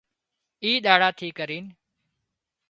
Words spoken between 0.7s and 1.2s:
ۮاڙا